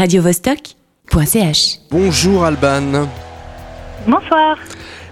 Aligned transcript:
radiovostok.ch. 0.00 1.78
Bonjour 1.90 2.42
Alban. 2.46 3.06
Bonsoir. 4.06 4.56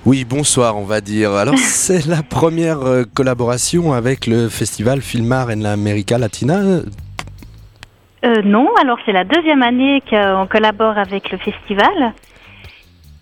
Oui, 0.06 0.24
bonsoir, 0.24 0.78
on 0.78 0.84
va 0.84 1.02
dire. 1.02 1.32
Alors, 1.32 1.58
c'est 1.58 2.06
la 2.06 2.22
première 2.22 2.80
euh, 2.80 3.04
collaboration 3.04 3.92
avec 3.92 4.26
le 4.26 4.48
festival 4.48 5.02
Filmar 5.02 5.48
en 5.48 5.66
América 5.66 6.16
Latina. 6.16 6.60
Euh, 8.24 8.42
non, 8.42 8.66
alors 8.80 8.96
c'est 9.04 9.12
la 9.12 9.24
deuxième 9.24 9.62
année 9.62 10.02
qu'on 10.08 10.46
collabore 10.50 10.96
avec 10.96 11.30
le 11.32 11.36
festival. 11.36 12.14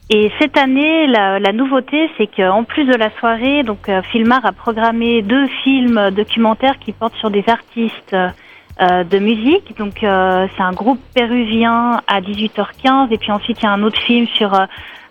Et 0.08 0.30
cette 0.40 0.56
année, 0.56 1.08
la, 1.08 1.40
la 1.40 1.52
nouveauté, 1.52 2.08
c'est 2.16 2.28
qu'en 2.28 2.62
plus 2.62 2.84
de 2.84 2.94
la 2.94 3.10
soirée, 3.18 3.64
donc 3.64 3.88
euh, 3.88 4.02
Filmar 4.02 4.46
a 4.46 4.52
programmé 4.52 5.20
deux 5.22 5.48
films 5.64 6.12
documentaires 6.12 6.78
qui 6.78 6.92
portent 6.92 7.16
sur 7.16 7.32
des 7.32 7.44
artistes 7.48 8.14
euh, 8.80 9.04
de 9.04 9.18
musique. 9.18 9.76
Donc 9.78 10.02
euh, 10.02 10.46
c'est 10.54 10.62
un 10.62 10.72
groupe 10.72 11.00
péruvien 11.14 12.02
à 12.06 12.20
18h15 12.20 13.10
et 13.10 13.16
puis 13.16 13.32
ensuite 13.32 13.58
il 13.62 13.64
y 13.64 13.66
a 13.66 13.72
un 13.72 13.82
autre 13.82 13.98
film 14.00 14.26
sur 14.28 14.52
euh, 14.52 14.66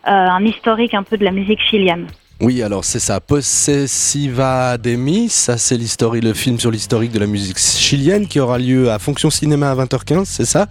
un 0.05 0.45
historique 0.45 0.93
un 0.93 1.01
peu 1.01 1.17
de 1.17 1.23
la 1.23 1.31
musique 1.31 1.61
chilienne. 1.61 2.05
Oui, 2.41 2.61
alors 2.61 2.83
c'est 2.83 2.99
ça, 2.99 3.21
Possessiva 3.21 4.77
Demi, 4.77 5.29
ça 5.29 5.57
c'est 5.57 5.77
l'historique, 5.77 6.23
le 6.25 6.33
film 6.33 6.59
sur 6.59 6.69
l'historique 6.69 7.13
de 7.13 7.19
la 7.19 7.27
musique 7.27 7.57
chilienne 7.57 8.27
qui 8.27 8.41
aura 8.41 8.57
lieu 8.57 8.91
à 8.91 8.99
Fonction 8.99 9.29
Cinéma 9.29 9.71
à 9.71 9.75
20h15, 9.75 10.25
c'est 10.25 10.45
ça? 10.45 10.67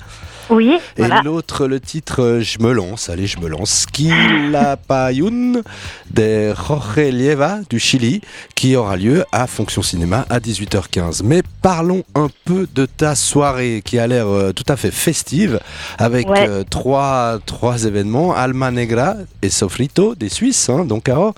Oui, 0.50 0.74
Et 0.98 1.06
voilà. 1.06 1.22
l'autre, 1.24 1.66
le 1.66 1.80
titre, 1.80 2.20
euh, 2.22 2.41
je 2.42 2.58
me 2.58 2.70
lance, 2.72 3.08
allez, 3.08 3.27
je 3.27 3.38
me 3.41 3.48
lance, 3.48 3.86
Quilapayún 3.91 5.62
de 6.10 6.52
Jorge 6.55 6.98
Lieva 6.98 7.60
du 7.70 7.78
Chili, 7.78 8.20
qui 8.55 8.77
aura 8.77 8.98
lieu 8.98 9.24
à 9.33 9.46
Fonction 9.46 9.80
Cinéma 9.80 10.27
à 10.28 10.41
18h15. 10.41 11.22
Mais 11.24 11.42
parlons 11.62 12.02
un 12.14 12.28
peu 12.44 12.69
de 12.74 12.84
ta 12.84 13.14
soirée 13.14 13.80
qui 13.83 13.98
a 13.98 14.06
l'air 14.06 14.27
euh, 14.28 14.52
tout 14.52 14.70
à 14.70 14.77
fait 14.77 14.91
festive, 14.91 15.60
avec 15.96 16.28
Ouais. 16.28 16.46
euh, 16.46 16.62
trois, 16.69 17.38
trois 17.46 17.84
événements, 17.84 18.34
Alma 18.34 18.70
Negra 18.70 19.14
et 19.41 19.48
Sofrito, 19.48 20.14
des 20.14 20.28
Suisses, 20.28 20.69
hein, 20.69 20.84
donc 20.84 21.08
Ouais, 21.08 21.33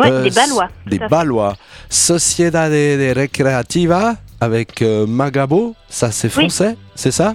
euh, 0.00 0.22
des 0.24 0.30
Ballois. 0.30 0.68
des. 0.86 0.98
Balois. 0.98 1.56
Sociedad 1.88 2.70
de, 2.72 3.18
Recreativa 3.18 4.14
avec 4.40 4.82
euh, 4.82 5.06
Magabo, 5.06 5.74
ça 5.88 6.10
c'est 6.10 6.26
Oui. 6.36 6.44
français, 6.44 6.76
c'est 6.96 7.12
ça? 7.12 7.34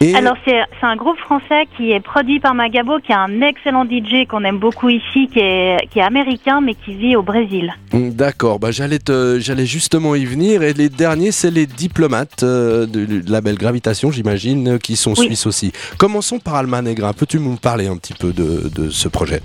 Et 0.00 0.16
Alors 0.16 0.34
c'est 0.44 0.58
un 0.82 0.96
groupe 0.96 1.18
français 1.18 1.68
qui 1.76 1.92
est 1.92 2.00
produit 2.00 2.40
par 2.40 2.52
Magabo, 2.54 2.98
qui 2.98 3.12
est 3.12 3.14
un 3.14 3.40
excellent 3.42 3.84
DJ 3.84 4.26
qu'on 4.28 4.42
aime 4.42 4.58
beaucoup 4.58 4.88
ici, 4.88 5.28
qui 5.32 5.38
est, 5.38 5.86
qui 5.92 6.00
est 6.00 6.02
américain 6.02 6.60
mais 6.60 6.74
qui 6.74 6.94
vit 6.94 7.14
au 7.14 7.22
Brésil. 7.22 7.72
Mm, 7.92 8.10
D'accord, 8.10 8.58
bah 8.58 8.72
j'allais 8.72 8.98
te- 8.98 9.38
j'allais 9.40 9.66
justement 9.66 10.16
y 10.16 10.24
venir. 10.24 10.62
Et 10.64 10.72
les 10.72 10.88
derniers, 10.88 11.30
c'est 11.30 11.52
les 11.52 11.66
diplomates 11.66 12.42
euh, 12.42 12.86
de, 12.86 13.04
du 13.04 13.20
label 13.22 13.56
Gravitation, 13.56 14.10
j'imagine, 14.10 14.80
qui 14.80 14.96
sont 14.96 15.14
Oui. 15.16 15.26
suisses 15.26 15.46
aussi. 15.46 15.72
Commençons 15.98 16.40
par 16.40 16.56
Alma 16.56 16.82
Negra. 16.82 17.12
Peux-tu 17.12 17.38
nous 17.38 17.54
parler 17.54 17.86
un 17.86 17.96
petit 17.98 18.14
peu 18.14 18.32
de, 18.32 18.68
de 18.74 18.90
ce 18.90 19.06
projet? 19.06 19.40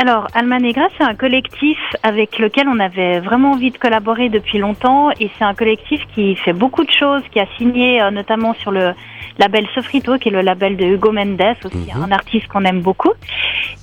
Alors, 0.00 0.28
Alma 0.32 0.60
Negra, 0.60 0.86
c'est 0.96 1.02
un 1.02 1.16
collectif 1.16 1.76
avec 2.04 2.38
lequel 2.38 2.68
on 2.68 2.78
avait 2.78 3.18
vraiment 3.18 3.50
envie 3.50 3.72
de 3.72 3.78
collaborer 3.78 4.28
depuis 4.28 4.58
longtemps 4.58 5.10
et 5.18 5.28
c'est 5.36 5.44
un 5.44 5.54
collectif 5.54 6.00
qui 6.14 6.36
fait 6.36 6.52
beaucoup 6.52 6.84
de 6.84 6.90
choses, 6.90 7.22
qui 7.32 7.40
a 7.40 7.46
signé 7.58 8.00
euh, 8.00 8.12
notamment 8.12 8.54
sur 8.54 8.70
le 8.70 8.92
label 9.38 9.66
Sofrito, 9.74 10.16
qui 10.18 10.28
est 10.28 10.32
le 10.32 10.42
label 10.42 10.76
de 10.76 10.84
Hugo 10.84 11.10
Mendes, 11.10 11.56
aussi 11.64 11.76
Mhm. 11.96 12.04
un 12.04 12.12
artiste 12.12 12.46
qu'on 12.46 12.64
aime 12.64 12.80
beaucoup. 12.80 13.12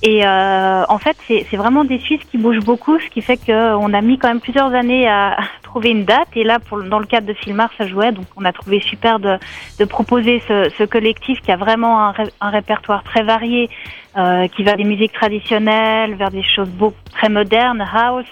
Et 0.02 0.26
euh, 0.26 0.84
en 0.88 0.98
fait, 0.98 1.16
c'est 1.26 1.56
vraiment 1.56 1.84
des 1.84 1.98
Suisses 1.98 2.24
qui 2.30 2.38
bougent 2.38 2.64
beaucoup, 2.64 2.98
ce 2.98 3.08
qui 3.08 3.22
fait 3.22 3.36
qu'on 3.36 3.92
a 3.92 4.00
mis 4.00 4.18
quand 4.18 4.28
même 4.28 4.40
plusieurs 4.40 4.72
années 4.74 5.08
à 5.08 5.36
trouver 5.62 5.90
une 5.90 6.04
date. 6.04 6.28
Et 6.34 6.44
là, 6.44 6.58
dans 6.88 6.98
le 6.98 7.06
cadre 7.06 7.26
de 7.26 7.34
Filmar, 7.34 7.70
ça 7.78 7.86
jouait, 7.86 8.12
donc 8.12 8.26
on 8.36 8.44
a 8.44 8.52
trouvé 8.52 8.80
super 8.80 9.18
de, 9.18 9.38
de 9.78 9.84
proposer 9.84 10.42
ce, 10.48 10.70
ce 10.76 10.84
collectif 10.84 11.40
qui 11.40 11.50
a 11.50 11.56
vraiment 11.56 12.08
un, 12.08 12.14
un 12.40 12.50
répertoire 12.50 13.02
très 13.02 13.22
varié 13.22 13.68
euh, 14.16 14.48
qui 14.48 14.62
va 14.62 14.76
des 14.76 14.84
musiques 14.84 15.12
traditionnelles 15.12 16.14
vers 16.14 16.30
des 16.30 16.42
choses 16.42 16.70
très 17.12 17.28
modernes, 17.28 17.84
house, 17.92 18.24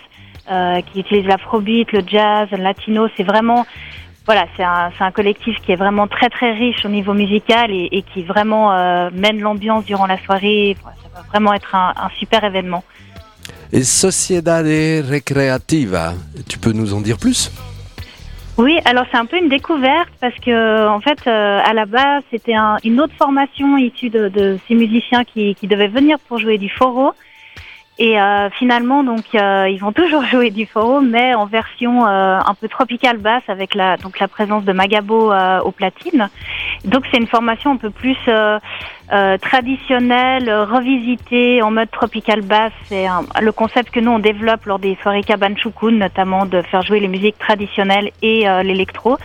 euh, 0.50 0.80
qui 0.80 1.00
utilise 1.00 1.26
l'afrobeat, 1.26 1.92
le 1.92 2.00
jazz, 2.06 2.48
le 2.52 2.58
latino. 2.58 3.08
C'est 3.16 3.22
vraiment, 3.22 3.66
voilà, 4.26 4.46
c'est 4.56 4.62
un, 4.64 4.90
un 4.98 5.10
collectif 5.10 5.56
qui 5.62 5.72
est 5.72 5.76
vraiment 5.76 6.06
très 6.06 6.28
très 6.30 6.52
riche 6.52 6.84
au 6.84 6.88
niveau 6.88 7.12
musical 7.12 7.70
et, 7.70 7.88
et 7.92 8.02
qui 8.02 8.22
vraiment 8.22 8.72
euh, 8.72 9.10
mène 9.12 9.40
l'ambiance 9.40 9.84
durant 9.84 10.06
la 10.06 10.18
soirée. 10.24 10.76
Ça 10.82 10.92
va 11.14 11.22
vraiment 11.28 11.52
être 11.52 11.74
un, 11.74 11.92
un 11.96 12.08
super 12.18 12.42
événement. 12.44 12.82
Et 13.72 13.82
Sociedad 13.82 14.64
Recreativa, 14.64 16.14
tu 16.48 16.58
peux 16.58 16.72
nous 16.72 16.94
en 16.94 17.00
dire 17.00 17.18
plus? 17.18 17.50
Oui, 18.56 18.78
alors 18.84 19.04
c'est 19.10 19.16
un 19.18 19.26
peu 19.26 19.36
une 19.36 19.48
découverte 19.48 20.10
parce 20.20 20.36
que 20.36 20.86
en 20.88 21.00
fait, 21.00 21.18
euh, 21.26 21.60
à 21.64 21.72
la 21.74 21.86
base, 21.86 22.22
c'était 22.30 22.54
un- 22.54 22.76
une 22.84 23.00
autre 23.00 23.14
formation 23.18 23.76
issue 23.76 24.10
de, 24.10 24.28
de 24.28 24.58
ces 24.68 24.76
musiciens 24.76 25.24
qui, 25.24 25.56
qui 25.56 25.66
devaient 25.66 25.88
venir 25.88 26.18
pour 26.28 26.38
jouer 26.38 26.56
du 26.56 26.68
foro. 26.68 27.12
Et 27.96 28.20
euh, 28.20 28.50
finalement, 28.50 29.04
donc, 29.04 29.24
euh, 29.34 29.68
ils 29.68 29.78
vont 29.78 29.92
toujours 29.92 30.24
jouer 30.30 30.50
du 30.50 30.66
foro, 30.66 31.00
mais 31.00 31.34
en 31.34 31.46
version 31.46 32.06
euh, 32.06 32.38
un 32.44 32.54
peu 32.54 32.68
tropicale 32.68 33.18
basse, 33.18 33.44
avec 33.48 33.74
la 33.74 33.96
donc 33.96 34.18
la 34.18 34.26
présence 34.26 34.64
de 34.64 34.72
Magabo 34.72 35.32
euh, 35.32 35.60
au 35.60 35.70
platine. 35.70 36.28
Donc, 36.84 37.04
c'est 37.10 37.18
une 37.18 37.28
formation 37.28 37.72
un 37.72 37.76
peu 37.76 37.90
plus 37.90 38.16
euh, 38.26 38.58
euh, 39.12 39.38
traditionnelle, 39.38 40.52
revisitée 40.52 41.62
en 41.62 41.70
mode 41.70 41.90
tropical 41.90 42.42
basse. 42.42 42.72
C'est 42.86 43.06
le 43.40 43.52
concept 43.52 43.90
que 43.90 44.00
nous 44.00 44.10
on 44.10 44.18
développe 44.18 44.64
lors 44.64 44.80
des 44.80 44.96
soirées 45.02 45.22
Caban 45.22 45.54
Chukun, 45.56 45.92
notamment 45.92 46.46
de 46.46 46.62
faire 46.62 46.82
jouer 46.82 46.98
les 46.98 47.08
musiques 47.08 47.38
traditionnelles 47.38 48.10
et 48.22 48.44
l'électro. 48.62 49.18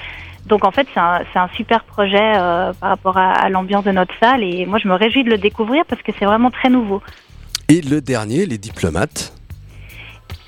Donc 0.45 0.65
en 0.65 0.71
fait, 0.71 0.87
c'est 0.93 0.99
un, 0.99 1.21
un 1.35 1.47
super 1.55 1.83
projet 1.83 2.33
par 2.79 2.89
rapport 2.89 3.17
à, 3.17 3.31
à 3.31 3.49
l'ambiance 3.49 3.83
de 3.83 3.91
notre 3.91 4.13
salle 4.19 4.43
et 4.43 4.65
moi 4.65 4.79
je 4.79 4.87
me 4.87 4.95
réjouis 4.95 5.23
de 5.23 5.29
le 5.29 5.37
découvrir 5.37 5.85
parce 5.87 6.01
que 6.01 6.11
c'est 6.17 6.25
vraiment 6.25 6.51
très 6.51 6.69
nouveau. 6.69 7.01
Et 7.69 7.81
le 7.81 8.01
dernier, 8.01 8.45
les 8.45 8.57
diplomates. 8.57 9.33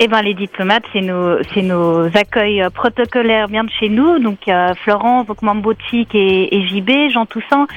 Eh 0.03 0.07
ben 0.07 0.23
les 0.23 0.33
diplomates, 0.33 0.83
c'est 0.91 1.01
nos, 1.01 1.37
c'est 1.53 1.61
nos 1.61 2.05
accueils 2.17 2.63
euh, 2.63 2.71
protocolaires 2.71 3.47
bien 3.47 3.63
de 3.63 3.69
chez 3.69 3.87
nous. 3.87 4.17
Donc 4.17 4.47
euh, 4.47 4.73
Florence, 4.83 5.27
donc 5.27 5.43
Mambotique 5.43 6.15
et, 6.15 6.55
et 6.55 6.67
JB, 6.67 7.11
Jean 7.13 7.27
Toussaint. 7.27 7.67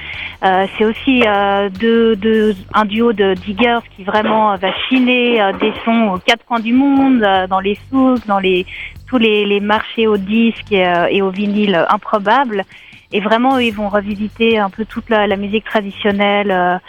Euh, 0.42 0.66
c'est 0.78 0.86
aussi 0.86 1.22
euh, 1.26 1.68
deux, 1.68 2.16
deux- 2.16 2.54
un 2.72 2.86
duo 2.86 3.12
de 3.12 3.34
diggers 3.34 3.80
qui 3.94 4.04
vraiment 4.04 4.52
euh, 4.52 4.56
va 4.56 4.68
chiner 4.88 5.42
euh, 5.42 5.52
des 5.52 5.74
sons 5.84 6.12
aux 6.14 6.18
quatre 6.18 6.46
coins 6.46 6.60
du 6.60 6.72
monde, 6.72 7.20
dans 7.50 7.60
les 7.60 7.76
souks, 7.90 8.24
dans 8.26 8.38
les 8.38 8.64
tous 9.06 9.18
les, 9.18 9.44
les 9.44 9.60
marchés 9.60 10.06
aux 10.06 10.16
disques 10.16 10.72
et, 10.72 10.90
et 11.10 11.20
au 11.20 11.28
vinyle 11.28 11.74
euh, 11.74 11.84
improbables. 11.90 12.62
Et 13.12 13.20
vraiment, 13.20 13.58
ils 13.58 13.74
vont 13.74 13.90
revisiter 13.90 14.56
un 14.58 14.70
peu 14.70 14.86
toute 14.86 15.10
la, 15.10 15.26
la 15.26 15.36
musique 15.36 15.64
traditionnelle. 15.66 16.80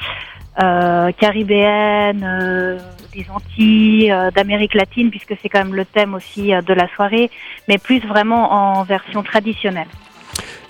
Euh, 0.62 1.12
caribéenne, 1.14 2.24
euh, 2.24 2.80
des 3.14 3.26
Antilles, 3.30 4.12
euh, 4.12 4.32
d'Amérique 4.32 4.74
latine, 4.74 5.10
puisque 5.10 5.36
c'est 5.42 5.50
quand 5.50 5.60
même 5.60 5.76
le 5.76 5.86
thème 5.86 6.14
aussi 6.14 6.54
euh, 6.54 6.62
de 6.62 6.74
la 6.74 6.88
soirée, 6.96 7.30
mais 7.68 7.78
plus 7.78 8.00
vraiment 8.00 8.52
en 8.52 8.84
version 8.84 9.24
traditionnelle. 9.24 9.88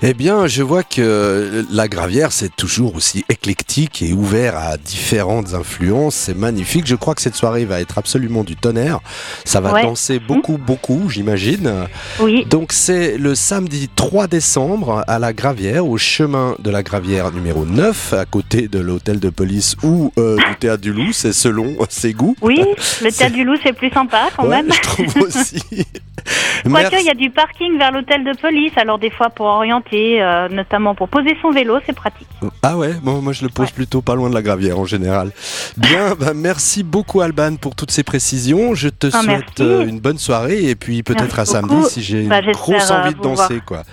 Eh 0.08 0.14
bien, 0.14 0.46
je 0.46 0.62
vois 0.62 0.84
que 0.84 1.66
la 1.72 1.88
gravière, 1.88 2.32
c'est 2.32 2.56
toujours 2.56 2.94
aussi 2.94 3.26
éclectique 3.28 4.04
et 4.04 4.14
ouvert 4.14 4.56
à 4.56 4.78
différentes 4.78 5.56
influences. 5.56 6.14
C'est 6.14 6.38
magnifique. 6.38 6.86
Je 6.86 6.94
crois 6.96 7.16
que 7.16 7.22
cette 7.24 7.34
soirée 7.34 7.66
va 7.66 7.82
être 7.82 7.98
absolument 7.98 8.44
du 8.44 8.56
tonnerre. 8.56 9.00
Ça 9.46 9.62
va 9.62 9.74
Ouais. 9.74 9.82
danser 9.82 10.20
beaucoup, 10.20 10.60
beaucoup, 10.60 11.10
j'imagine. 11.10 11.88
Oui, 12.20 12.46
Donc 12.46 12.72
c'est 12.72 13.18
le 13.18 13.34
samedi 13.34 13.90
3 13.96 14.28
décembre 14.28 15.04
à 15.08 15.18
la 15.18 15.34
Gravière, 15.34 15.88
au 15.88 15.98
chemin 15.98 16.56
de 16.60 16.70
la 16.70 16.84
Gravière 16.84 17.32
numéro 17.32 17.66
9, 17.66 18.14
à 18.14 18.26
côté 18.26 18.68
de 18.68 18.78
l'hôtel 18.78 19.20
de 19.20 19.32
police 19.32 19.76
ou 19.82 20.14
euh, 20.20 20.38
du 20.38 20.56
théâtre 20.60 20.84
du 20.84 20.94
Loup, 20.94 21.14
c'est 21.14 21.34
selon 21.34 21.78
ses 21.90 22.14
goûts. 22.14 22.36
oui, 22.44 22.64
le 23.02 23.12
Théâtre 23.12 23.34
du 23.34 23.44
Loup, 23.44 23.56
c'est 23.64 23.74
plus 23.74 23.90
sympa 23.90 24.30
quand 24.38 24.44
Ouais, 24.44 24.62
même. 24.62 24.72
je 24.72 24.82
trouve 24.82 25.18
aussi. 25.24 25.64
Quoique, 26.64 26.96
il 27.00 27.06
y 27.06 27.10
a 27.10 27.14
du 27.14 27.30
parking 27.30 27.78
vers 27.78 27.92
l'hôtel 27.92 28.24
de 28.24 28.36
police, 28.38 28.72
alors 28.78 28.98
des 28.98 29.10
fois 29.12 29.30
pour 29.30 29.46
orienter, 29.48 29.95
euh, 30.22 30.48
notamment 30.50 30.96
pour 30.96 31.10
poser 31.10 31.36
son 31.42 31.52
vélo, 31.52 31.78
c'est 31.86 31.96
pratique. 31.96 32.28
Ah 32.64 32.78
ouais, 32.78 32.94
bon, 33.02 33.22
moi 33.22 33.34
je 33.34 33.44
le 33.44 33.50
pose 33.50 33.68
Ouais. 33.68 33.72
plutôt 33.74 34.02
pas 34.02 34.16
loin 34.16 34.30
de 34.30 34.34
la 34.36 34.42
Gravière 34.42 34.78
en 34.80 34.86
général. 34.86 35.32
Bien, 35.78 36.16
bah, 36.20 36.34
merci 36.36 36.84
beaucoup 36.84 37.22
Alban 37.22 37.56
pour 37.56 37.76
toutes 37.76 37.92
ces 37.92 38.04
précisions. 38.04 38.74
Je 38.76 38.90
te 38.90 39.08
Ah, 39.14 39.22
souhaite 39.22 39.60
euh, 39.62 39.86
une 39.88 40.00
bonne 40.00 40.18
soirée 40.18 40.64
et 40.70 40.76
puis 40.76 41.04
peut-être 41.04 41.40
à 41.40 41.44
beaucoup. 41.44 41.70
samedi 41.74 41.90
si 41.90 42.02
j'ai 42.02 42.22
une 42.24 42.30
Bah, 42.30 42.42
grosse 42.42 42.92
euh, 42.92 43.02
envie 43.02 43.14
de 43.16 43.22
danser 43.22 43.62
quoi. 43.66 43.84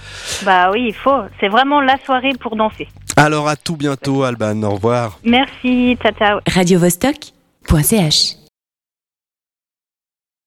Bah 0.44 0.71
oui, 0.73 0.87
il 0.88 0.94
faut. 0.94 1.21
C'est 1.41 1.49
vraiment 1.49 1.81
la 1.81 1.97
soirée 2.05 2.32
pour 2.41 2.56
danser. 2.56 2.88
Alors 3.17 3.49
à 3.49 3.56
tout 3.56 3.76
bientôt 3.76 4.23
Alban, 4.25 4.62
au 4.62 4.71
revoir. 4.71 5.19
Merci, 5.25 5.97
ciao 6.03 6.12
ciao. 6.19 6.41
radiovostok.ch 6.53 8.42